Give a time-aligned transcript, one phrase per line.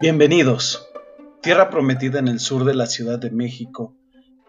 [0.00, 0.88] Bienvenidos.
[1.42, 3.94] Tierra Prometida en el sur de la Ciudad de México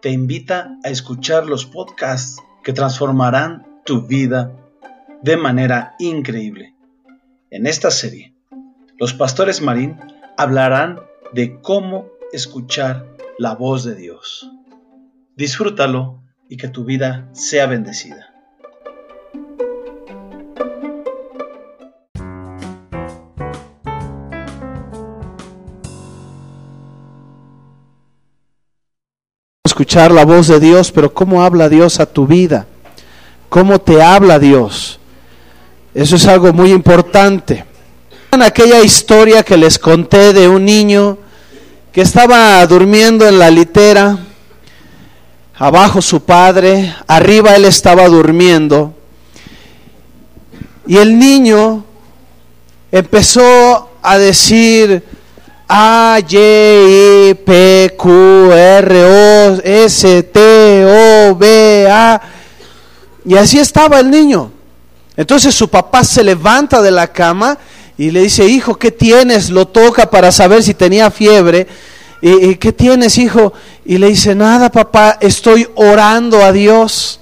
[0.00, 4.56] te invita a escuchar los podcasts que transformarán tu vida
[5.20, 6.74] de manera increíble.
[7.50, 8.34] En esta serie,
[8.98, 9.98] los pastores Marín
[10.38, 11.00] hablarán
[11.34, 14.50] de cómo escuchar la voz de Dios.
[15.36, 18.31] Disfrútalo y que tu vida sea bendecida.
[29.82, 32.66] Escuchar la voz de Dios, pero ¿cómo habla Dios a tu vida?
[33.48, 35.00] ¿Cómo te habla Dios?
[35.92, 37.64] Eso es algo muy importante.
[38.30, 41.18] En aquella historia que les conté de un niño
[41.90, 44.16] que estaba durmiendo en la litera,
[45.56, 48.94] abajo su padre, arriba él estaba durmiendo,
[50.86, 51.84] y el niño
[52.92, 55.02] empezó a decir,
[55.74, 62.20] a, Y, I, P, Q, R, O, S, T, O, B, A.
[63.24, 64.52] Y así estaba el niño.
[65.16, 67.56] Entonces su papá se levanta de la cama
[67.96, 69.48] y le dice, hijo, ¿qué tienes?
[69.48, 71.66] Lo toca para saber si tenía fiebre.
[72.20, 73.52] ¿Y, qué tienes, hijo?
[73.84, 77.18] Y le dice, nada, papá, estoy orando a Dios.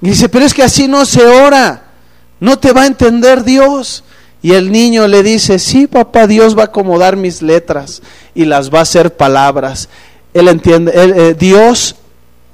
[0.00, 1.84] Y dice, pero es que así no se ora.
[2.40, 4.04] No te va a entender Dios.
[4.44, 8.02] Y el niño le dice, sí, papá, Dios va a acomodar mis letras
[8.34, 9.88] y las va a hacer palabras.
[10.34, 11.94] Él entiende, eh, Dios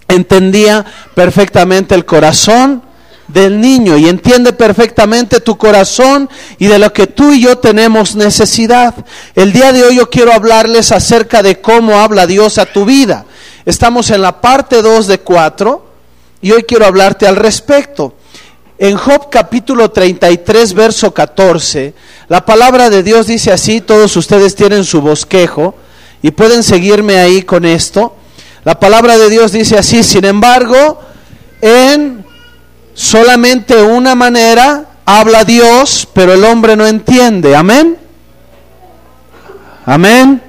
[0.06, 2.80] entendía perfectamente el corazón
[3.27, 6.30] del niño y entiende perfectamente tu corazón
[6.61, 8.94] y de lo que tú y yo tenemos necesidad.
[9.34, 13.24] El día de hoy yo quiero hablarles acerca de cómo habla Dios a tu vida.
[13.66, 15.86] Estamos en la parte 2 de 4
[16.41, 18.14] y hoy quiero hablarte al respecto.
[18.83, 21.92] En Job capítulo 33, verso 14,
[22.28, 25.75] la palabra de Dios dice así, todos ustedes tienen su bosquejo
[26.23, 28.17] y pueden seguirme ahí con esto.
[28.64, 30.98] La palabra de Dios dice así, sin embargo,
[31.61, 32.24] en
[32.95, 37.55] solamente una manera habla Dios, pero el hombre no entiende.
[37.55, 37.98] Amén.
[39.85, 40.42] Amén.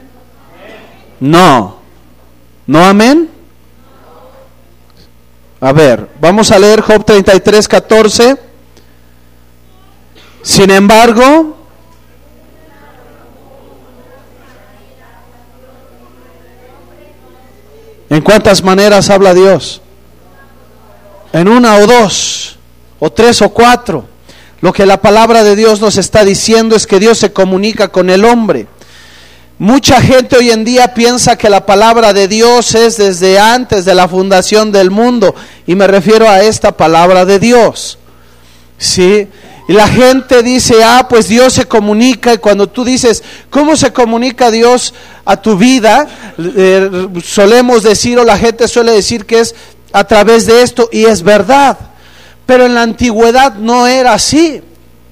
[1.19, 1.81] No.
[2.65, 3.29] ¿No amén?
[5.63, 8.35] A ver, vamos a leer Job 33, 14.
[10.41, 11.55] Sin embargo,
[18.09, 19.83] ¿en cuántas maneras habla Dios?
[21.31, 22.57] En una o dos,
[22.99, 24.05] o tres o cuatro.
[24.61, 28.09] Lo que la palabra de Dios nos está diciendo es que Dios se comunica con
[28.09, 28.65] el hombre.
[29.61, 33.93] Mucha gente hoy en día piensa que la palabra de Dios es desde antes de
[33.93, 35.35] la fundación del mundo
[35.67, 37.99] y me refiero a esta palabra de Dios.
[38.79, 39.27] ¿Sí?
[39.67, 42.33] Y la gente dice, ah, pues Dios se comunica.
[42.33, 44.95] Y cuando tú dices, ¿cómo se comunica Dios
[45.25, 46.07] a tu vida?
[46.39, 49.53] Eh, solemos decir, o la gente suele decir que es
[49.93, 51.77] a través de esto, y es verdad.
[52.47, 54.63] Pero en la antigüedad no era así.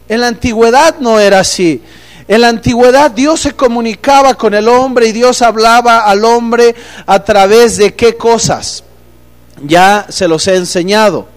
[0.07, 1.83] En la antigüedad no era así.
[2.29, 6.75] En la antigüedad Dios se comunicaba con el hombre y Dios hablaba al hombre
[7.07, 8.84] a través de qué cosas.
[9.63, 11.28] Ya se los he enseñado.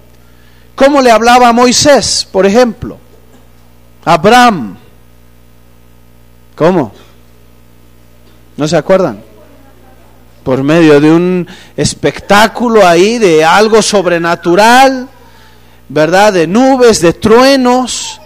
[0.74, 2.98] ¿Cómo le hablaba a Moisés, por ejemplo?
[4.04, 4.76] Abraham.
[6.54, 6.92] ¿Cómo?
[8.58, 9.22] ¿No se acuerdan?
[10.44, 15.08] Por medio de un espectáculo ahí, de algo sobrenatural,
[15.88, 16.34] ¿verdad?
[16.34, 18.20] De nubes, de truenos.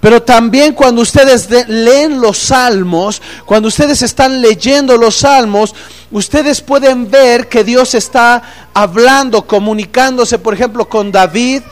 [0.00, 5.74] Pero también cuando ustedes leen los salmos, cuando ustedes están leyendo los salmos,
[6.10, 8.42] ustedes pueden ver que Dios está
[8.74, 11.62] hablando, comunicándose, por ejemplo, con David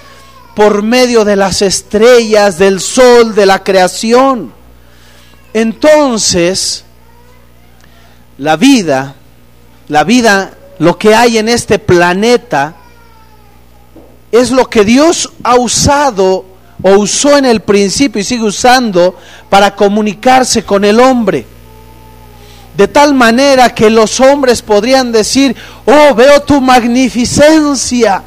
[0.54, 4.52] por medio de las estrellas, del sol, de la creación.
[5.52, 6.84] Entonces,
[8.38, 9.14] la vida,
[9.88, 12.76] la vida, lo que hay en este planeta,
[14.32, 16.44] es lo que Dios ha usado
[16.86, 19.16] o usó en el principio y sigue usando
[19.48, 21.46] para comunicarse con el hombre.
[22.76, 25.56] De tal manera que los hombres podrían decir,
[25.86, 28.22] oh, veo tu magnificencia,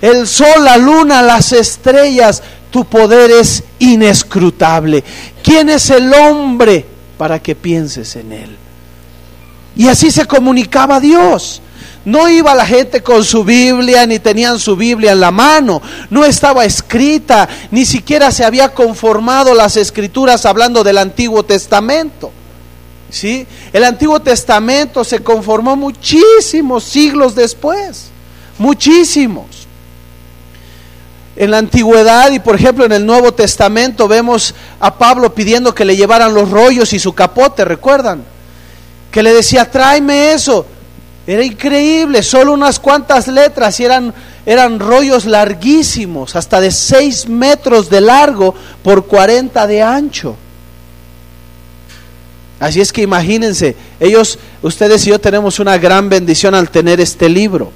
[0.00, 5.04] el sol, la luna, las estrellas, tu poder es inescrutable.
[5.42, 6.86] ¿Quién es el hombre
[7.18, 8.56] para que pienses en él?
[9.76, 11.60] Y así se comunicaba Dios.
[12.06, 15.82] No iba la gente con su Biblia, ni tenían su Biblia en la mano.
[16.08, 22.30] No estaba escrita, ni siquiera se había conformado las escrituras hablando del Antiguo Testamento.
[23.10, 23.46] ¿Sí?
[23.72, 28.06] El Antiguo Testamento se conformó muchísimos siglos después.
[28.56, 29.66] Muchísimos.
[31.34, 35.84] En la antigüedad y por ejemplo en el Nuevo Testamento vemos a Pablo pidiendo que
[35.84, 38.24] le llevaran los rollos y su capote, ¿recuerdan?
[39.16, 40.66] que le decía, tráeme eso.
[41.26, 44.14] Era increíble, solo unas cuantas letras y eran,
[44.44, 50.36] eran rollos larguísimos, hasta de 6 metros de largo por 40 de ancho.
[52.60, 57.28] Así es que imagínense, ellos, ustedes y yo tenemos una gran bendición al tener este
[57.28, 57.72] libro.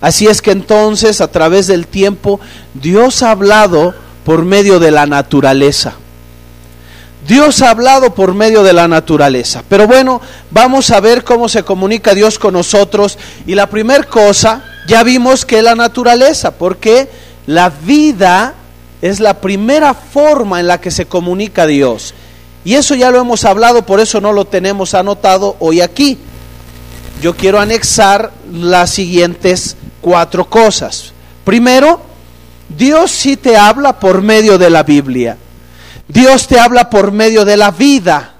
[0.00, 2.38] Así es que entonces, a través del tiempo,
[2.74, 5.94] Dios ha hablado por medio de la naturaleza.
[7.26, 9.62] Dios ha hablado por medio de la naturaleza.
[9.68, 13.18] Pero bueno, vamos a ver cómo se comunica Dios con nosotros.
[13.46, 17.08] Y la primera cosa, ya vimos que es la naturaleza, porque
[17.46, 18.54] la vida
[19.00, 22.14] es la primera forma en la que se comunica Dios.
[22.64, 26.18] Y eso ya lo hemos hablado, por eso no lo tenemos anotado hoy aquí.
[27.22, 31.12] Yo quiero anexar las siguientes cuatro cosas.
[31.44, 32.00] Primero,
[32.68, 35.38] Dios sí te habla por medio de la Biblia.
[36.08, 38.34] Dios te habla por medio de la vida.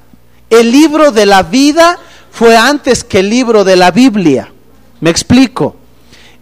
[0.50, 1.98] El libro de la vida
[2.30, 4.52] fue antes que el libro de la Biblia.
[5.00, 5.76] Me explico.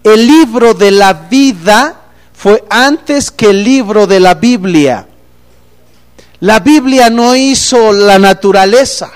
[0.02, 1.96] El libro de la vida
[2.32, 5.06] fue antes que el libro de la Biblia.
[6.40, 9.12] La Biblia no hizo la naturaleza.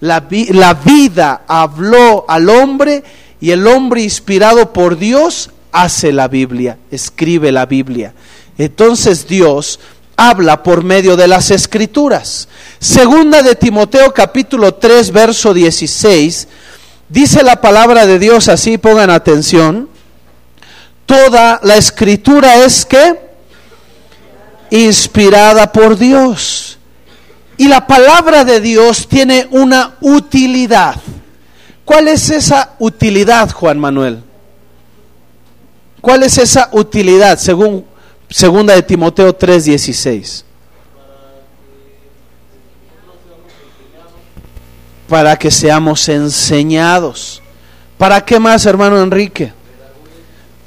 [0.00, 3.02] La, vida habló al hombre
[3.40, 8.14] y el hombre inspirado por Dios hace la Biblia, escribe la Biblia.
[8.56, 9.78] Entonces Dios
[10.18, 12.48] habla por medio de las escrituras.
[12.80, 16.48] Segunda de Timoteo capítulo 3 verso 16
[17.08, 19.88] dice la palabra de Dios así, pongan atención.
[21.06, 23.16] Toda la escritura es que
[24.70, 26.78] inspirada por Dios.
[27.56, 30.96] Y la palabra de Dios tiene una utilidad.
[31.84, 34.22] ¿Cuál es esa utilidad, Juan Manuel?
[36.00, 37.84] ¿Cuál es esa utilidad según
[38.28, 40.44] segunda de Timoteo 3:16?
[45.08, 47.42] Para que seamos enseñados.
[47.96, 49.52] ¿Para qué más, hermano Enrique?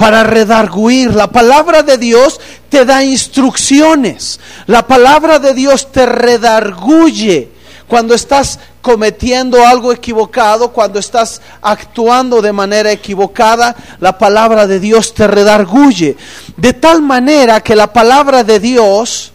[0.01, 1.13] para redarguir.
[1.13, 4.39] La palabra de Dios te da instrucciones.
[4.65, 7.51] La palabra de Dios te redarguye
[7.87, 15.13] cuando estás cometiendo algo equivocado, cuando estás actuando de manera equivocada, la palabra de Dios
[15.13, 16.17] te redarguye.
[16.57, 19.31] De tal manera que la palabra de Dios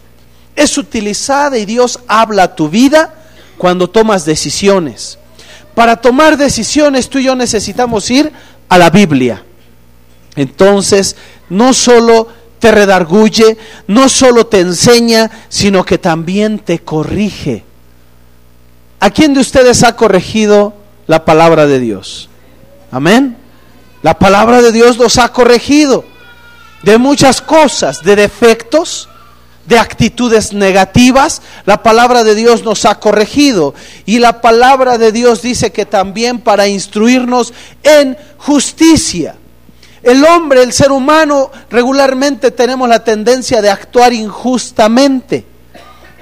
[0.57, 3.15] es utilizada y Dios habla a tu vida
[3.59, 5.19] cuando tomas decisiones.
[5.75, 8.33] Para tomar decisiones tú y yo necesitamos ir
[8.69, 9.43] a la Biblia.
[10.35, 11.17] Entonces,
[11.49, 12.29] no solo
[12.59, 17.66] te redarguye, no solo te enseña, sino que también te corrige.
[19.01, 20.75] ¿A quién de ustedes ha corregido
[21.07, 22.29] la palabra de Dios?
[22.91, 23.37] Amén.
[24.03, 26.05] La palabra de Dios nos ha corregido
[26.83, 29.09] de muchas cosas, de defectos,
[29.67, 31.43] de actitudes negativas.
[31.65, 33.75] La palabra de Dios nos ha corregido.
[34.07, 37.53] Y la palabra de Dios dice que también para instruirnos
[37.83, 39.37] en justicia.
[40.03, 45.45] El hombre, el ser humano, regularmente tenemos la tendencia de actuar injustamente.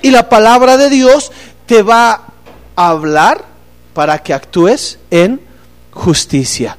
[0.00, 1.30] Y la palabra de Dios
[1.66, 2.33] te va
[2.76, 3.44] hablar
[3.92, 5.40] para que actúes en
[5.90, 6.76] justicia.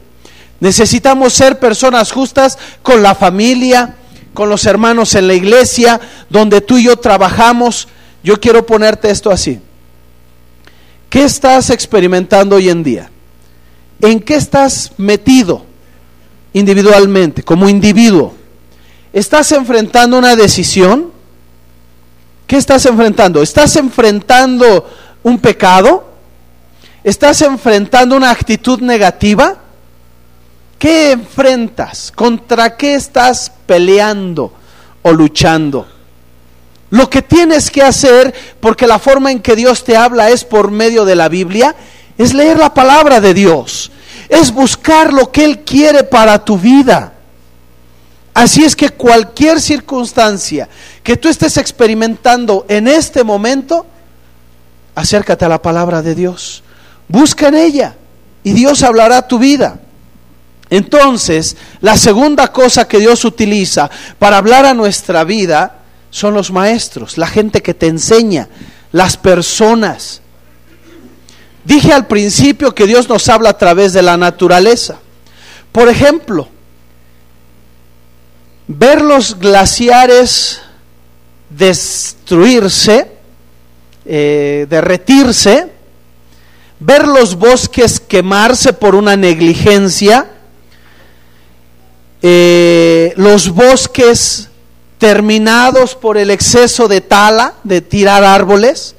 [0.60, 3.96] Necesitamos ser personas justas con la familia,
[4.34, 6.00] con los hermanos en la iglesia,
[6.30, 7.88] donde tú y yo trabajamos.
[8.24, 9.60] Yo quiero ponerte esto así.
[11.10, 13.10] ¿Qué estás experimentando hoy en día?
[14.02, 15.66] ¿En qué estás metido?
[16.56, 18.34] individualmente, como individuo,
[19.12, 21.12] estás enfrentando una decisión.
[22.48, 23.42] ¿Qué estás enfrentando?
[23.42, 24.90] ¿Estás enfrentando
[25.26, 26.06] un pecado?
[27.04, 29.58] ¿Estás enfrentando una actitud negativa?
[30.80, 32.14] ¿Qué enfrentas?
[32.16, 34.54] ¿Contra qué estás peleando
[35.02, 35.88] o luchando?
[36.92, 40.72] Lo que tienes que hacer, porque la forma en que Dios te habla es por
[40.72, 41.76] medio de la Biblia,
[42.18, 43.92] es leer la palabra de Dios
[44.30, 47.14] es buscar lo que Él quiere para tu vida.
[48.34, 50.68] Así es que cualquier circunstancia
[51.04, 53.86] que tú estés experimentando en este momento,
[54.96, 56.64] acércate a la palabra de Dios.
[57.08, 57.96] Busca en ella
[58.44, 59.80] y Dios hablará tu vida.
[60.70, 67.18] Entonces, la segunda cosa que Dios utiliza para hablar a nuestra vida son los maestros,
[67.18, 68.48] la gente que te enseña,
[68.92, 70.22] las personas.
[71.64, 74.98] Dije al principio que Dios nos habla a través de la naturaleza.
[75.72, 76.48] Por ejemplo,
[78.68, 80.62] ver los glaciares
[81.50, 83.15] destruirse,
[84.06, 85.72] eh, derretirse,
[86.80, 90.28] ver los bosques quemarse por una negligencia,
[92.22, 94.50] eh, los bosques
[94.98, 98.96] terminados por el exceso de tala, de tirar árboles,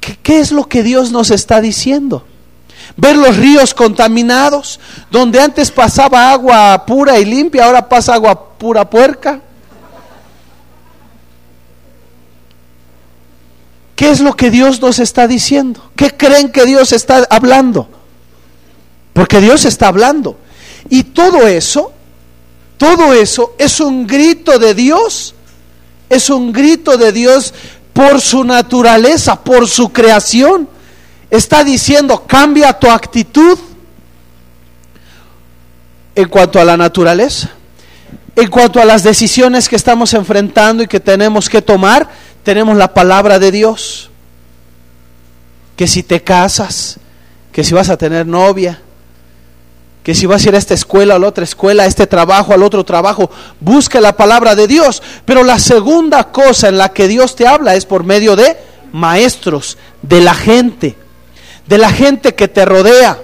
[0.00, 2.24] ¿Qué, qué es lo que Dios nos está diciendo?
[2.96, 4.80] Ver los ríos contaminados,
[5.12, 9.40] donde antes pasaba agua pura y limpia, ahora pasa agua pura puerca.
[14.02, 15.80] ¿Qué es lo que Dios nos está diciendo?
[15.94, 17.88] ¿Qué creen que Dios está hablando?
[19.12, 20.36] Porque Dios está hablando.
[20.88, 21.92] Y todo eso,
[22.78, 25.36] todo eso es un grito de Dios,
[26.10, 27.54] es un grito de Dios
[27.92, 30.68] por su naturaleza, por su creación.
[31.30, 33.56] Está diciendo, cambia tu actitud
[36.16, 37.50] en cuanto a la naturaleza,
[38.34, 42.10] en cuanto a las decisiones que estamos enfrentando y que tenemos que tomar,
[42.42, 44.10] tenemos la palabra de Dios.
[45.76, 46.98] Que si te casas,
[47.52, 48.80] que si vas a tener novia,
[50.02, 52.52] que si vas a ir a esta escuela, a la otra escuela, a este trabajo,
[52.52, 53.30] al otro trabajo,
[53.60, 55.02] busque la palabra de Dios.
[55.24, 58.56] Pero la segunda cosa en la que Dios te habla es por medio de
[58.92, 60.96] maestros, de la gente,
[61.66, 63.18] de la gente que te rodea.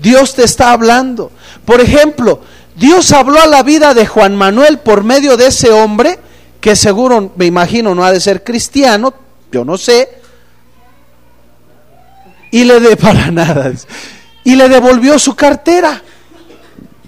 [0.00, 1.30] Dios te está hablando.
[1.64, 2.40] Por ejemplo,
[2.74, 6.18] Dios habló a la vida de Juan Manuel por medio de ese hombre
[6.60, 9.14] que seguro, me imagino, no ha de ser cristiano,
[9.52, 10.08] yo no sé,
[12.50, 13.72] y le de para nada,
[14.44, 16.02] y le devolvió su cartera.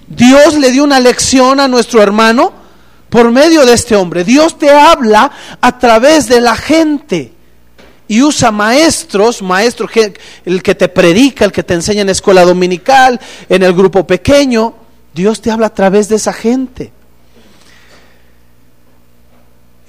[0.06, 2.52] Dios le dio una lección a nuestro hermano
[3.08, 4.24] por medio de este hombre.
[4.24, 5.30] Dios te habla
[5.60, 7.32] a través de la gente
[8.08, 9.88] y usa maestros, maestro
[10.44, 14.04] el que te predica, el que te enseña en la escuela dominical, en el grupo
[14.04, 14.74] pequeño.
[15.14, 16.92] Dios te habla a través de esa gente.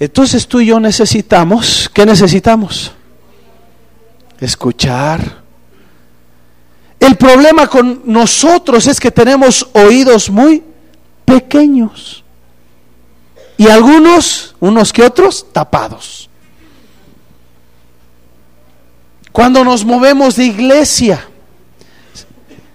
[0.02, 2.90] Entonces tú y yo necesitamos, ¿qué necesitamos?
[4.40, 5.44] Escuchar.
[6.98, 10.60] El problema con nosotros es que tenemos oídos muy
[11.24, 12.24] pequeños
[13.56, 16.28] y algunos, unos que otros, tapados.
[19.30, 21.28] Cuando nos movemos de iglesia,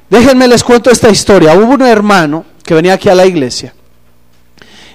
[0.10, 1.56] déjenme les cuento esta historia.
[1.56, 3.74] Hubo un hermano que venía aquí a la iglesia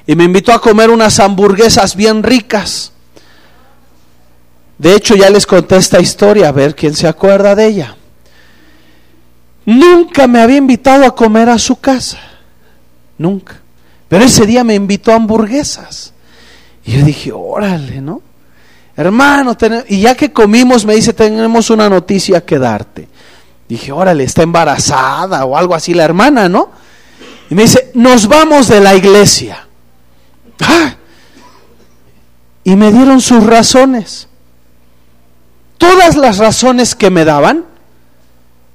[0.06, 2.92] y me invitó a comer unas hamburguesas bien ricas.
[4.78, 7.96] De hecho, ya les conté esta historia, a ver quién se acuerda de ella.
[9.64, 12.18] Nunca me había invitado a comer a su casa,
[13.16, 13.60] nunca.
[14.08, 16.12] Pero ese día me invitó a hamburguesas.
[16.84, 18.22] Y yo dije, órale, ¿no?
[18.96, 19.56] Hermano,
[19.88, 23.08] y ya que comimos, me dice, tenemos una noticia que darte.
[23.68, 26.70] Dije, órale, está embarazada o algo así la hermana, ¿no?
[27.48, 29.66] Y me dice, nos vamos de la iglesia.
[30.60, 30.96] ¡Ah!
[32.64, 34.28] Y me dieron sus razones.
[35.78, 37.64] Todas las razones que me daban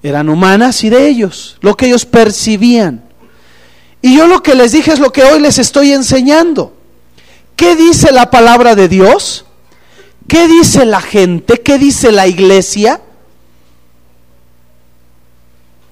[0.03, 3.03] eran humanas y de ellos, lo que ellos percibían.
[4.01, 6.73] Y yo lo que les dije es lo que hoy les estoy enseñando.
[7.55, 9.45] ¿Qué dice la palabra de Dios?
[10.27, 11.61] ¿Qué dice la gente?
[11.61, 13.01] ¿Qué dice la iglesia?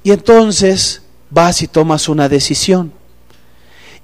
[0.04, 2.94] Y entonces vas y tomas una decisión.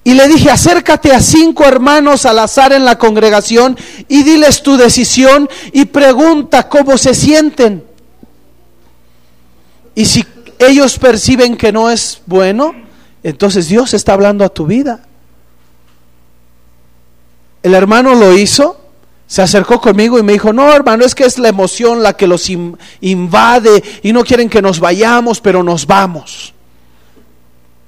[0.04, 3.78] Y le dije, acércate a cinco hermanos al azar en la congregación
[4.08, 7.84] y diles tu decisión y pregunta cómo se sienten.
[9.94, 10.26] Y si
[10.58, 12.74] ellos perciben que no es bueno,
[13.22, 15.06] entonces Dios está hablando a tu vida.
[17.62, 18.82] El hermano lo hizo,
[19.28, 22.26] se acercó conmigo y me dijo, no hermano, es que es la emoción la que
[22.26, 22.50] los
[23.02, 26.56] invade y no quieren que nos vayamos, pero nos vamos.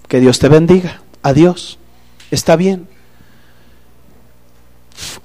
[0.08, 1.02] Que Dios te bendiga.
[1.24, 1.80] Adiós
[2.34, 2.88] está bien.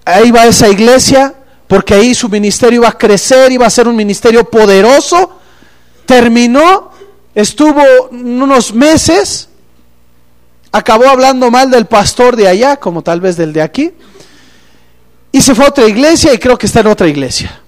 [0.04, 1.34] Ahí va esa iglesia,
[1.66, 5.38] porque ahí su ministerio iba a crecer, iba a ser un ministerio poderoso.
[6.06, 6.90] Terminó,
[7.34, 9.48] estuvo unos meses,
[10.72, 13.92] acabó hablando mal del pastor de allá, como tal vez del de aquí,
[15.30, 17.60] y se fue a otra iglesia y creo que está en otra iglesia.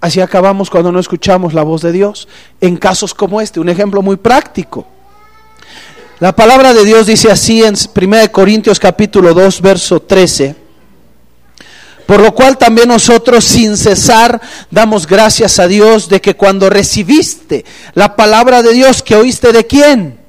[0.00, 2.26] Así acabamos cuando no escuchamos la voz de Dios
[2.62, 4.86] en casos como este, un ejemplo muy práctico.
[6.20, 10.54] La palabra de Dios dice así en 1 Corintios capítulo 2, verso 13.
[12.04, 14.38] Por lo cual también nosotros sin cesar
[14.70, 19.66] damos gracias a Dios de que cuando recibiste la palabra de Dios que oíste de
[19.66, 20.20] quién?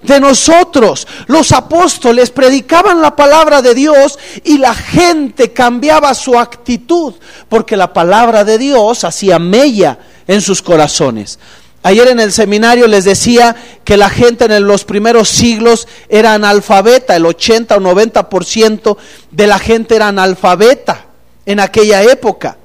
[0.00, 1.06] De nosotros.
[1.26, 7.12] Los apóstoles predicaban la palabra de Dios y la gente cambiaba su actitud
[7.50, 11.38] porque la palabra de Dios hacía mella en sus corazones.
[11.86, 17.14] Ayer en el seminario les decía que la gente en los primeros siglos era analfabeta,
[17.14, 18.96] el 80 o 90%
[19.30, 21.04] de la gente era analfabeta
[21.44, 22.56] en aquella época.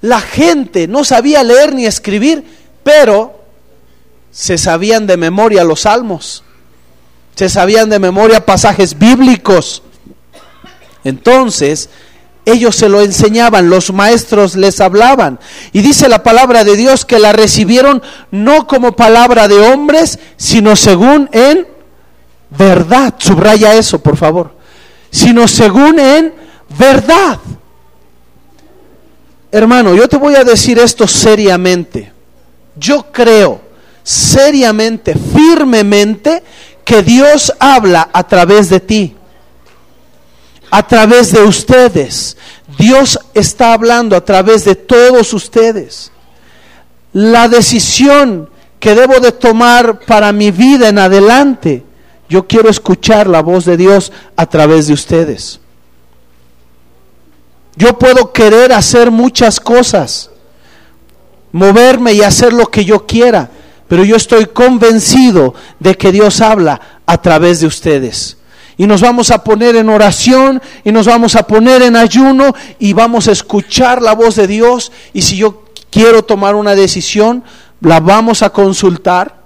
[0.00, 2.42] La gente no sabía leer ni escribir,
[2.82, 3.44] pero
[4.32, 6.42] se sabían de memoria los salmos,
[7.36, 9.84] se sabían de memoria pasajes bíblicos.
[11.04, 11.90] Entonces,
[12.50, 15.38] ellos se lo enseñaban, los maestros les hablaban.
[15.72, 20.76] Y dice la palabra de Dios que la recibieron no como palabra de hombres, sino
[20.76, 21.66] según en
[22.50, 23.14] verdad.
[23.18, 24.52] Subraya eso, por favor.
[25.10, 26.34] Sino según en
[26.78, 27.38] verdad.
[29.50, 32.12] Hermano, yo te voy a decir esto seriamente.
[32.76, 33.60] Yo creo
[34.02, 36.42] seriamente, firmemente,
[36.84, 39.14] que Dios habla a través de ti,
[40.70, 42.36] a través de ustedes.
[42.78, 46.12] Dios está hablando a través de todos ustedes.
[47.12, 51.84] La decisión que debo de tomar para mi vida en adelante,
[52.28, 55.60] yo quiero escuchar la voz de Dios a través de ustedes.
[57.76, 60.30] Yo puedo querer hacer muchas cosas,
[61.52, 63.50] moverme y hacer lo que yo quiera,
[63.86, 68.37] pero yo estoy convencido de que Dios habla a través de ustedes.
[68.78, 72.92] Y nos vamos a poner en oración y nos vamos a poner en ayuno y
[72.92, 74.92] vamos a escuchar la voz de Dios.
[75.12, 77.42] Y si yo quiero tomar una decisión,
[77.80, 79.42] la vamos a consultar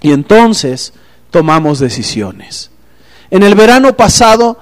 [0.00, 0.92] y entonces
[1.32, 2.70] tomamos decisiones.
[3.28, 4.58] En el verano pasado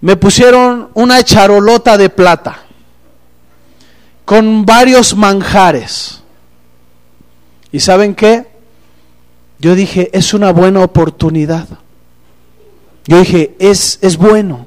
[0.00, 2.62] me pusieron una charolota de plata
[4.24, 6.22] con varios manjares.
[7.70, 8.46] ¿Y saben qué?
[9.58, 11.68] Yo dije, es una buena oportunidad.
[13.06, 14.66] Yo dije, es, es bueno.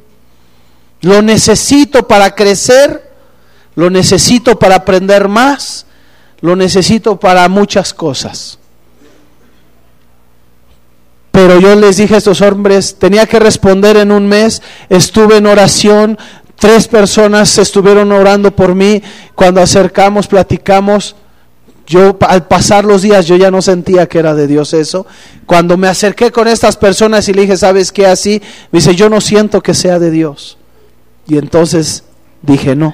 [1.01, 3.11] Lo necesito para crecer,
[3.75, 5.85] lo necesito para aprender más,
[6.41, 8.59] lo necesito para muchas cosas.
[11.31, 15.45] Pero yo les dije a estos hombres, tenía que responder en un mes, estuve en
[15.45, 16.17] oración,
[16.57, 19.03] tres personas estuvieron orando por mí,
[19.35, 21.15] cuando acercamos, platicamos,
[21.85, 25.05] yo al pasar los días yo ya no sentía que era de Dios eso.
[25.45, 28.07] Cuando me acerqué con estas personas y le dije, ¿sabes qué?
[28.07, 30.57] Así, me dice, yo no siento que sea de Dios.
[31.27, 32.03] Y entonces
[32.41, 32.93] dije, no.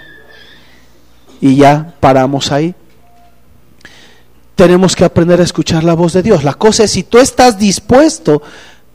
[1.40, 2.76] Y ya paramos ahí
[4.62, 6.44] tenemos que aprender a escuchar la voz de Dios.
[6.44, 8.44] La cosa es si tú estás dispuesto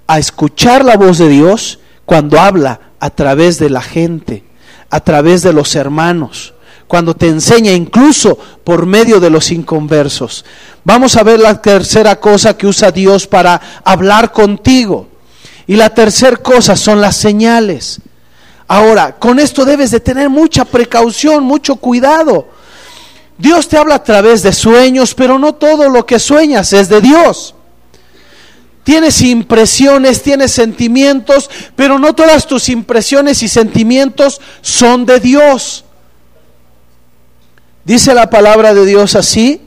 [0.06, 4.44] a escuchar la voz de Dios cuando habla a través de la gente,
[4.90, 6.54] a través de los hermanos,
[6.87, 10.44] cuando te enseña incluso por medio de los inconversos.
[10.85, 15.09] Vamos a ver la tercera cosa que usa Dios para hablar contigo.
[15.66, 18.01] Y la tercera cosa son las señales.
[18.68, 22.49] Ahora, con esto debes de tener mucha precaución, mucho cuidado.
[23.38, 27.01] Dios te habla a través de sueños, pero no todo lo que sueñas es de
[27.01, 27.55] Dios.
[28.85, 35.86] Tienes impresiones, tienes sentimientos, pero no todas tus impresiones y sentimientos son de Dios.
[37.87, 39.61] Dice la palabra de Dios así,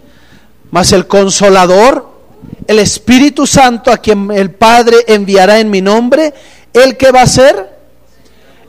[0.72, 2.20] mas el consolador,
[2.68, 6.34] el Espíritu Santo a quien el Padre enviará en mi nombre,
[6.74, 7.80] ¿el que va a hacer?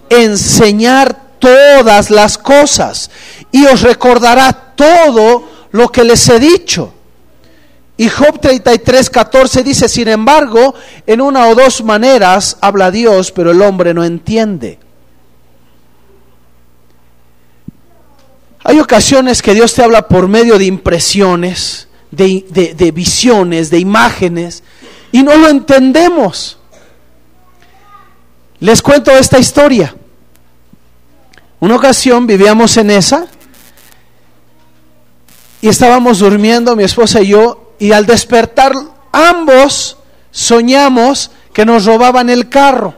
[0.08, 3.10] Enseñar todas las cosas
[3.50, 6.94] y os recordará todo lo que les he dicho.
[7.96, 10.74] Y Job 33, 14 dice, sin embargo,
[11.08, 14.78] en una o dos maneras habla Dios, pero el hombre no entiende.
[18.62, 24.62] Hay ocasiones que Dios te habla por medio de impresiones, de, visiones, de imágenes,
[25.12, 26.58] y no lo entendemos.
[28.58, 29.94] Les cuento esta historia.
[31.58, 33.26] Una ocasión vivíamos en esa
[35.62, 38.72] y estábamos durmiendo, mi esposa y yo, y al despertar
[39.12, 39.96] ambos
[40.30, 42.94] soñamos que nos robaban el carro.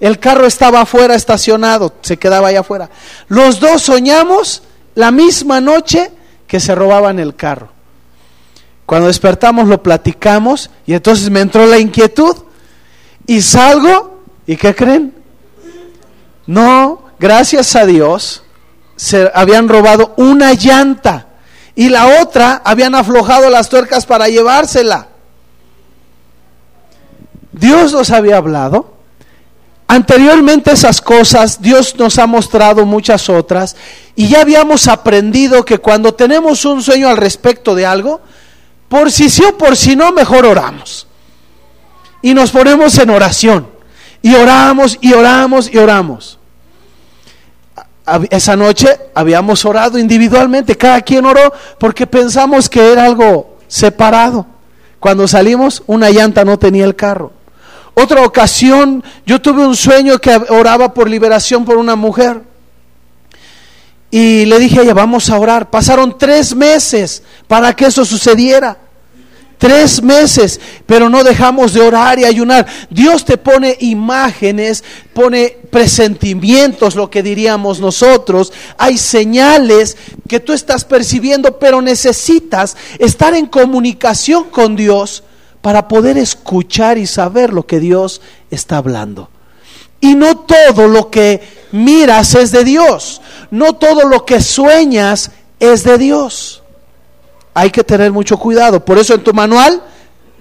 [0.00, 2.90] El carro estaba afuera estacionado, se quedaba allá afuera.
[3.28, 4.62] Los dos soñamos
[5.00, 6.12] la misma noche
[6.46, 7.70] que se robaban el carro.
[8.84, 12.36] Cuando despertamos lo platicamos y entonces me entró la inquietud
[13.26, 15.14] y salgo y ¿qué creen?
[16.46, 18.42] No, gracias a Dios,
[18.96, 21.28] se habían robado una llanta
[21.74, 25.08] y la otra habían aflojado las tuercas para llevársela.
[27.52, 28.89] Dios nos había hablado.
[29.92, 33.74] Anteriormente esas cosas, Dios nos ha mostrado muchas otras
[34.14, 38.20] y ya habíamos aprendido que cuando tenemos un sueño al respecto de algo,
[38.88, 41.08] por si sí o por si no, mejor oramos.
[42.22, 43.66] Y nos ponemos en oración.
[44.22, 46.38] Y oramos y oramos y oramos
[48.30, 54.46] esa noche habíamos orado individualmente, cada quien oró porque pensamos que era algo separado.
[55.00, 57.32] Cuando salimos, una llanta no tenía el carro.
[57.94, 62.42] Otra ocasión, yo tuve un sueño que oraba por liberación por una mujer.
[64.10, 65.70] Y le dije a ella, vamos a orar.
[65.70, 68.76] Pasaron tres meses para que eso sucediera.
[69.60, 72.66] tres meses, pero no dejamos de orar y ayunar.
[72.88, 78.54] Dios te pone imágenes, pone presentimientos, lo que diríamos nosotros.
[78.78, 85.24] Hay señales que tú estás percibiendo, pero necesitas estar en comunicación con Dios
[85.62, 88.20] para poder escuchar y saber lo que Dios
[88.50, 89.28] está hablando.
[90.00, 91.42] Y no todo lo que
[91.72, 93.20] miras es de Dios.
[93.50, 96.62] No todo lo que sueñas es de Dios.
[97.52, 98.82] Hay que tener mucho cuidado.
[98.84, 99.82] Por eso en tu manual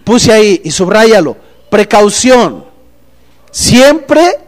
[0.05, 1.35] puse ahí y subráyalo.
[1.69, 2.65] Precaución.
[3.51, 4.39] Siempre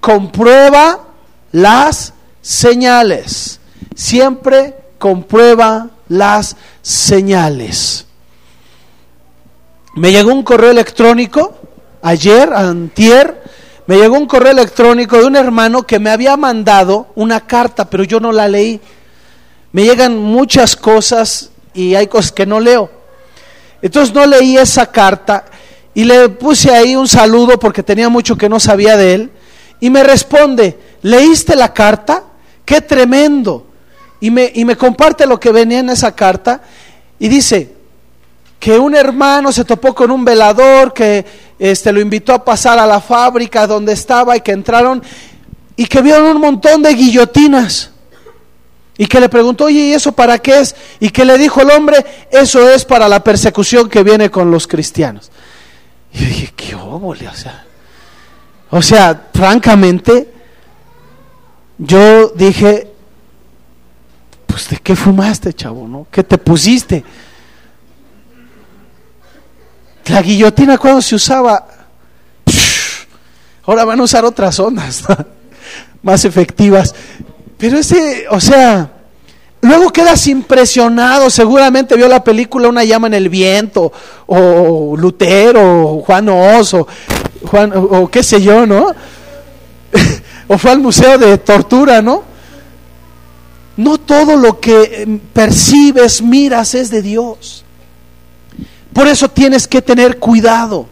[0.00, 1.06] comprueba
[1.52, 3.60] las señales.
[3.94, 8.06] Siempre comprueba las señales.
[9.94, 11.58] Me llegó un correo electrónico
[12.02, 13.42] ayer, antier,
[13.86, 18.04] me llegó un correo electrónico de un hermano que me había mandado una carta, pero
[18.04, 18.80] yo no la leí.
[19.72, 22.88] Me llegan muchas cosas y hay cosas que no leo.
[23.82, 25.46] Entonces no leí esa carta
[25.92, 29.30] y le puse ahí un saludo porque tenía mucho que no sabía de él.
[29.80, 32.24] Y me responde, ¿leíste la carta?
[32.64, 33.66] ¡Qué tremendo!
[34.20, 36.60] Y me, y me comparte lo que venía en esa carta
[37.18, 37.79] y dice,
[38.60, 41.24] que un hermano se topó con un velador que
[41.58, 45.02] este, lo invitó a pasar a la fábrica donde estaba y que entraron
[45.76, 47.90] y que vieron un montón de guillotinas.
[48.98, 50.76] Y que le preguntó, oye, ¿y eso para qué es?
[51.00, 54.66] Y que le dijo el hombre, eso es para la persecución que viene con los
[54.66, 55.30] cristianos.
[56.12, 57.64] Y yo dije, qué óvole, o sea.
[58.68, 60.30] O sea, francamente,
[61.78, 62.92] yo dije,
[64.46, 66.06] pues de qué fumaste, chavo, ¿no?
[66.10, 67.02] ¿Qué te pusiste?
[70.06, 71.66] La guillotina cuando se usaba,
[73.64, 75.04] ahora van a usar otras ondas
[76.02, 76.94] más efectivas.
[77.56, 78.90] Pero ese, o sea,
[79.60, 83.92] luego quedas impresionado, seguramente vio la película Una llama en el viento,
[84.26, 86.86] o Lutero, o Juan Oso,
[87.52, 88.86] o, qué sé yo, ¿no?
[90.48, 92.24] o fue al museo de tortura, ¿no?
[93.76, 97.64] No todo lo que percibes, miras es de Dios.
[98.92, 100.86] Por eso tienes que tener cuidado.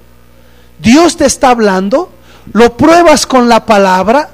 [0.79, 2.11] Dios te está hablando,
[2.53, 4.31] lo pruebas con la palabra,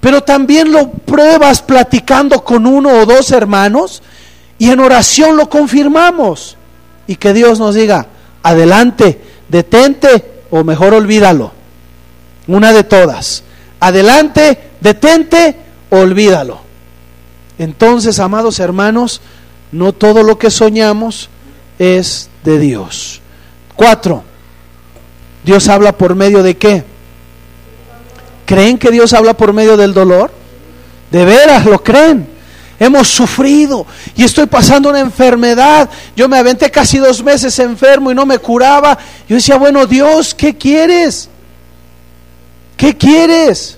[0.00, 4.02] pero también lo pruebas platicando con uno o dos hermanos
[4.58, 6.56] y en oración lo confirmamos.
[7.06, 8.06] Y que Dios nos diga,
[8.42, 11.52] adelante, detente o mejor olvídalo.
[12.46, 13.44] Una de todas.
[13.80, 15.56] Adelante, detente,
[15.90, 16.60] olvídalo.
[17.58, 19.20] Entonces, amados hermanos,
[19.72, 21.28] no todo lo que soñamos
[21.78, 23.20] es de Dios.
[23.76, 24.24] Cuatro,
[25.44, 26.84] Dios habla por medio de qué?
[28.44, 30.32] ¿Creen que Dios habla por medio del dolor?
[31.10, 32.26] ¿De veras lo creen?
[32.80, 35.90] Hemos sufrido y estoy pasando una enfermedad.
[36.14, 38.96] Yo me aventé casi dos meses enfermo y no me curaba.
[39.28, 41.28] Yo decía, bueno, Dios, ¿qué quieres?
[42.76, 43.76] ¿Qué quieres?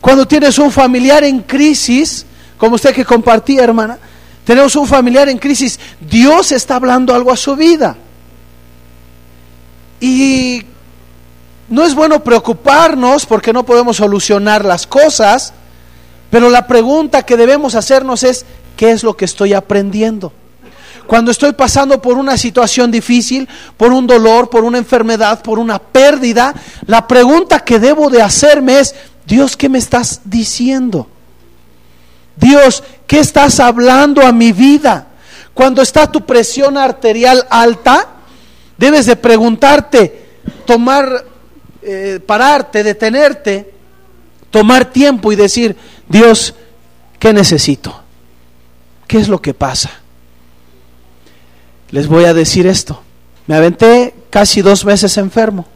[0.00, 2.24] Cuando tienes un familiar en crisis,
[2.56, 3.98] como usted que compartía, hermana,
[4.48, 7.98] tenemos un familiar en crisis, Dios está hablando algo a su vida.
[10.00, 10.62] Y
[11.68, 15.52] no es bueno preocuparnos porque no podemos solucionar las cosas,
[16.30, 20.32] pero la pregunta que debemos hacernos es, ¿qué es lo que estoy aprendiendo?
[21.06, 25.78] Cuando estoy pasando por una situación difícil, por un dolor, por una enfermedad, por una
[25.78, 26.54] pérdida,
[26.86, 28.94] la pregunta que debo de hacerme es,
[29.26, 31.06] Dios, ¿qué me estás diciendo?
[32.38, 35.08] Dios, ¿qué estás hablando a mi vida?
[35.54, 38.08] Cuando está tu presión arterial alta,
[38.76, 40.26] debes de preguntarte,
[40.64, 41.24] tomar,
[41.82, 43.72] eh, pararte, detenerte,
[44.50, 45.76] tomar tiempo y decir,
[46.08, 46.54] Dios,
[47.18, 48.02] ¿qué necesito?
[49.08, 49.90] ¿Qué es lo que pasa?
[51.90, 53.02] Les voy a decir esto.
[53.48, 55.66] Me aventé casi dos meses enfermo.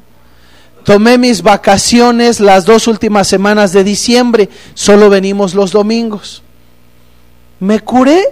[0.85, 4.49] Tomé mis vacaciones las dos últimas semanas de diciembre.
[4.75, 6.43] Solo venimos los domingos
[7.63, 8.25] me curé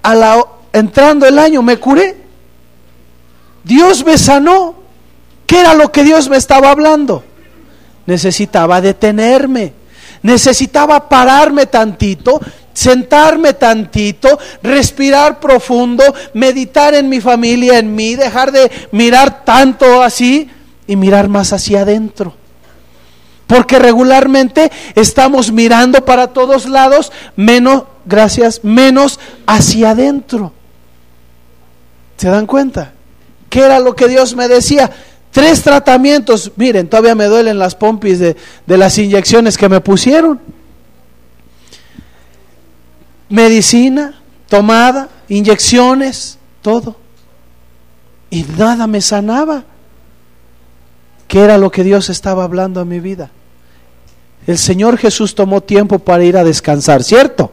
[0.00, 2.16] a la, entrando el año, me curé.
[3.64, 4.76] Dios me sanó.
[5.44, 7.24] ¿Qué era lo que Dios me estaba hablando?
[8.06, 9.72] Necesitaba detenerme,
[10.22, 12.40] necesitaba pararme tantito,
[12.72, 20.48] sentarme tantito, respirar profundo, meditar en mi familia, en mí, dejar de mirar tanto así
[20.86, 22.36] y mirar más hacia adentro.
[23.52, 30.54] Porque regularmente estamos mirando para todos lados, menos gracias, menos hacia adentro.
[32.16, 32.94] ¿Se dan cuenta?
[33.50, 34.90] ¿Qué era lo que Dios me decía?
[35.30, 36.50] Tres tratamientos.
[36.56, 40.40] Miren, todavía me duelen las pompis de, de las inyecciones que me pusieron.
[43.28, 46.96] Medicina, tomada, inyecciones, todo.
[48.30, 49.64] y nada me sanaba.
[51.28, 53.30] ¿Qué era lo que Dios estaba hablando a mi vida?
[54.46, 57.52] El Señor Jesús tomó tiempo para ir a descansar, ¿cierto?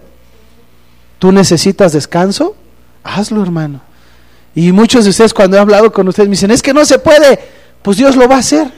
[1.19, 2.55] ¿Tú necesitas descanso?
[3.03, 3.81] Hazlo, hermano.
[4.55, 6.99] Y muchos de ustedes cuando he hablado con ustedes me dicen, es que no se
[6.99, 7.39] puede.
[7.81, 8.71] Pues Dios lo va a hacer.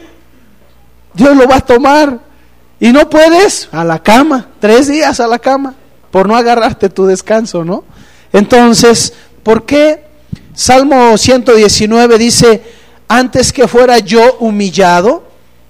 [1.13, 2.19] Dios lo va a tomar.
[2.79, 5.75] Y no puedes, a la cama, tres días a la cama,
[6.09, 7.83] por no agarrarte tu descanso, ¿no?
[8.33, 10.03] Entonces, ¿por qué?
[10.53, 12.63] Salmo 119 dice,
[13.07, 15.23] antes que fuera yo humillado,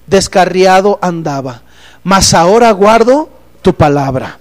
[0.08, 1.64] descarriado andaba,
[2.04, 3.30] mas ahora guardo
[3.62, 4.40] tu palabra.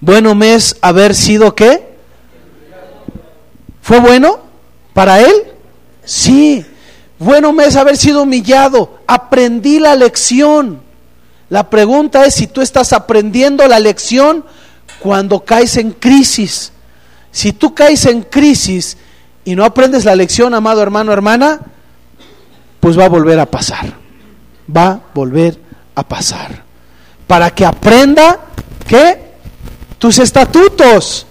[0.00, 1.90] Bueno me es haber sido qué?
[3.82, 4.38] ¿Fue bueno
[4.94, 5.34] para él?
[6.04, 6.64] Sí.
[7.18, 9.00] Bueno me es haber sido humillado.
[9.06, 10.80] Aprendí la lección.
[11.48, 14.44] La pregunta es si tú estás aprendiendo la lección
[15.00, 16.72] cuando caes en crisis.
[17.32, 18.96] Si tú caes en crisis
[19.44, 21.60] y no aprendes la lección, amado hermano, hermana,
[22.78, 23.94] pues va a volver a pasar.
[24.74, 25.58] Va a volver
[25.94, 26.64] a pasar.
[27.26, 28.40] Para que aprenda
[28.86, 29.30] que
[30.00, 31.26] tus estatutos.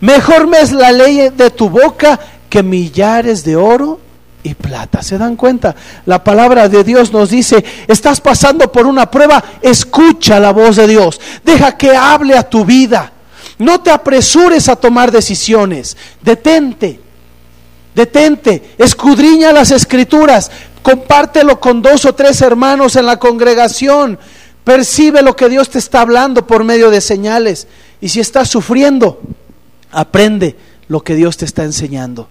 [0.00, 4.00] Mejor me es la ley de tu boca que millares de oro
[4.42, 5.02] y plata.
[5.02, 5.76] ¿Se dan cuenta?
[6.06, 10.88] La palabra de Dios nos dice, estás pasando por una prueba, escucha la voz de
[10.88, 11.20] Dios.
[11.44, 13.12] Deja que hable a tu vida.
[13.58, 15.96] No te apresures a tomar decisiones.
[16.20, 17.03] Detente.
[17.94, 18.74] Detente.
[18.78, 20.50] Escudriña las escrituras.
[20.82, 24.18] Compártelo con dos o tres hermanos en la congregación.
[24.64, 27.66] Percibe lo que Dios te está hablando por medio de señales.
[28.00, 29.20] Y si estás sufriendo,
[29.92, 30.56] aprende
[30.88, 32.28] lo que Dios te está enseñando.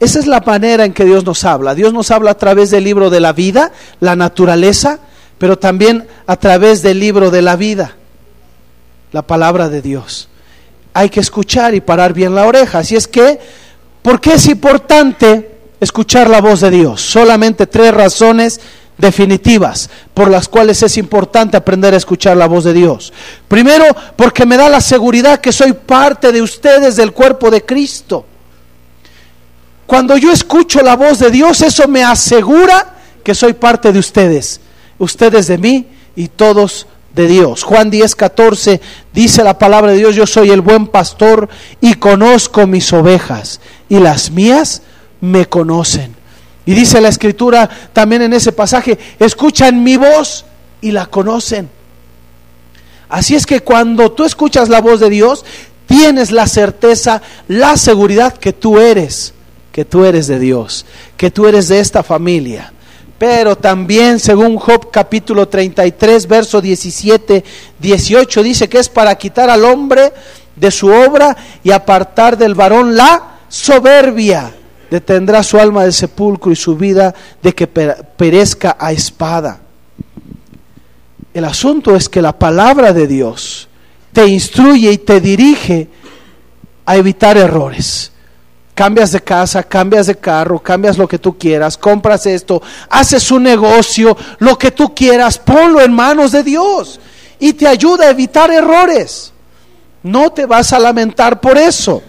[0.00, 1.74] Esa es la manera en que Dios nos habla.
[1.74, 4.98] Dios nos habla a través del libro de la vida, la naturaleza,
[5.38, 7.96] pero también a través del libro de la vida,
[9.12, 10.28] la palabra de Dios.
[10.92, 12.78] Hay que escuchar y parar bien la oreja.
[12.80, 13.40] Así es que,
[14.04, 17.00] ¿por qué es importante escuchar la voz de Dios?
[17.00, 18.60] Solamente tres razones
[18.98, 23.14] definitivas por las cuales es importante aprender a escuchar la voz de Dios.
[23.48, 28.26] Primero, porque me da la seguridad que soy parte de ustedes del cuerpo de Cristo.
[29.86, 34.60] Cuando yo escucho la voz de Dios, eso me asegura que soy parte de ustedes,
[34.98, 37.62] ustedes de mí y todos de Dios.
[37.62, 38.80] Juan 10, 14
[39.12, 41.48] dice la palabra de Dios, yo soy el buen pastor
[41.80, 44.82] y conozco mis ovejas y las mías
[45.20, 46.14] me conocen.
[46.66, 50.44] Y dice la escritura también en ese pasaje, escuchan mi voz
[50.80, 51.68] y la conocen.
[53.08, 55.44] Así es que cuando tú escuchas la voz de Dios,
[55.86, 59.34] tienes la certeza, la seguridad que tú eres
[59.74, 62.72] que tú eres de Dios, que tú eres de esta familia.
[63.18, 67.42] Pero también, según Job capítulo 33, verso 17,
[67.80, 70.12] 18, dice que es para quitar al hombre
[70.54, 74.54] de su obra y apartar del varón la soberbia.
[74.90, 79.60] Detendrá su alma del sepulcro y su vida de que perezca a espada.
[81.32, 83.68] El asunto es que la palabra de Dios
[84.12, 85.88] te instruye y te dirige
[86.86, 88.12] a evitar errores
[88.74, 93.44] Cambias de casa, cambias de carro, cambias lo que tú quieras, compras esto, haces un
[93.44, 96.98] negocio, lo que tú quieras, ponlo en manos de Dios
[97.38, 99.32] y te ayuda a evitar errores.
[100.02, 102.02] No te vas a lamentar por eso.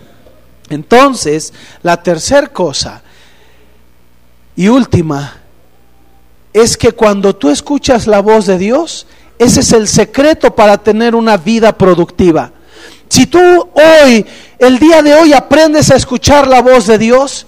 [0.69, 3.01] Entonces, la tercera cosa
[4.55, 5.37] y última
[6.53, 9.05] es que cuando tú escuchas la voz de Dios,
[9.37, 12.51] ese es el secreto para tener una vida productiva.
[13.09, 14.25] Si tú hoy,
[14.57, 17.45] el día de hoy, aprendes a escuchar la voz de Dios,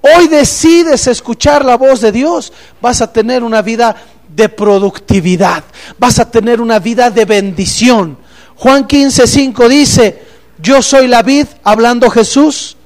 [0.00, 3.94] hoy decides escuchar la voz de Dios, vas a tener una vida
[4.28, 5.64] de productividad,
[5.98, 8.18] vas a tener una vida de bendición.
[8.56, 10.29] Juan 15, 5 dice,
[10.62, 12.76] yo soy la vid, hablando Jesús,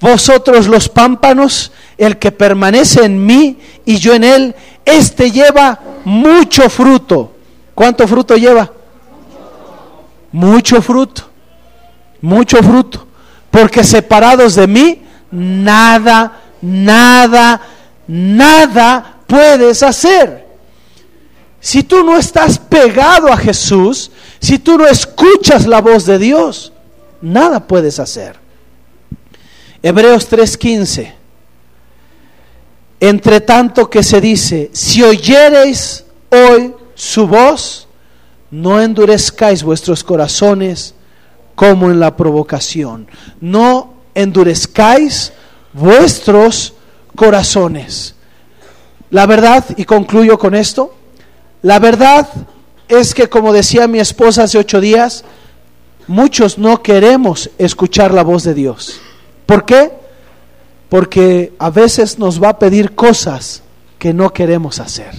[0.00, 4.54] vosotros los pámpanos, el que permanece en mí y yo en él,
[4.84, 7.32] este lleva mucho fruto.
[7.74, 8.72] ¿Cuánto fruto lleva?
[10.32, 11.28] Mucho fruto
[12.20, 13.06] mucho fruto,
[13.50, 17.60] porque separados de mí, nada, nada,
[18.06, 20.46] nada puedes hacer.
[21.60, 26.72] Si tú no estás pegado a Jesús, si tú no escuchas la voz de Dios,
[27.20, 28.36] nada puedes hacer.
[29.82, 31.14] Hebreos 3:15.
[33.00, 37.86] Entre tanto que se dice, si oyereis hoy su voz,
[38.50, 40.94] no endurezcáis vuestros corazones
[41.54, 43.08] como en la provocación.
[43.40, 45.32] No endurezcáis
[45.72, 46.74] vuestros
[47.14, 48.14] corazones.
[49.10, 50.94] La verdad, y concluyo con esto,
[51.62, 52.28] la verdad
[52.88, 55.24] es que como decía mi esposa hace ocho días,
[56.08, 59.00] muchos no queremos escuchar la voz de Dios.
[59.46, 59.92] ¿Por qué?
[60.88, 63.62] Porque a veces nos va a pedir cosas
[63.98, 65.14] que no queremos hacer.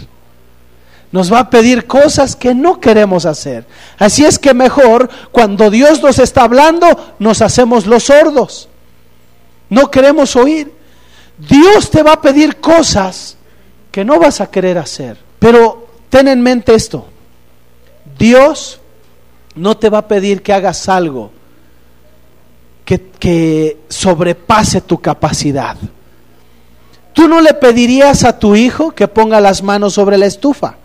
[1.11, 3.65] Nos va a pedir cosas que no queremos hacer.
[3.97, 8.69] Así es que mejor cuando Dios nos está hablando, nos hacemos los sordos.
[9.69, 10.71] No queremos oír.
[11.37, 13.37] Dios te va a pedir cosas
[13.91, 15.17] que no vas a querer hacer.
[15.39, 17.07] Pero ten en mente esto.
[18.17, 18.79] Dios
[19.59, 21.31] no te va a pedir que hagas algo
[22.85, 25.75] que, que sobrepase tu capacidad.
[27.13, 30.75] Tú no le pedirías a tu hijo que ponga las manos sobre la estufa.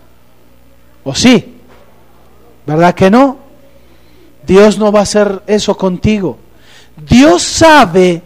[1.05, 1.55] ¿O sí?
[2.65, 3.37] ¿Verdad que no?
[4.45, 6.37] Dios no va a hacer eso contigo.
[7.09, 8.21] Dios sabe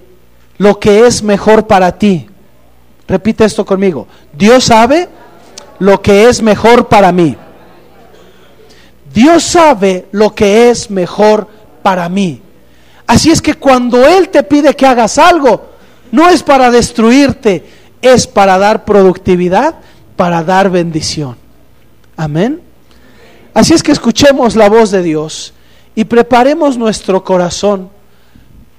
[0.58, 2.28] lo que es mejor para ti.
[3.08, 4.08] Repite esto conmigo.
[4.34, 5.10] Dios sabe
[5.78, 7.38] lo que es mejor para mí.
[9.14, 11.48] Dios sabe lo que es mejor
[11.82, 12.42] para mí.
[13.08, 15.70] Así es que cuando Él te pide que hagas algo,
[16.12, 17.66] no es para destruirte,
[18.02, 19.76] es para dar productividad,
[20.16, 21.36] para dar bendición.
[22.16, 22.62] Amén.
[23.54, 25.54] Así es que escuchemos la voz de Dios
[25.96, 27.90] y preparemos nuestro corazón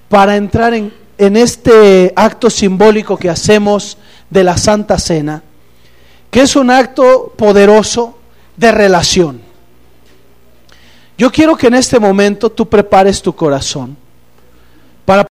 [0.08, 3.98] para entrar en, en este acto simbólico que hacemos
[4.30, 5.42] de la Santa Cena,
[6.30, 8.18] que es un acto poderoso
[8.56, 9.49] de relación.
[11.20, 13.94] Yo quiero que en este momento tú prepares tu corazón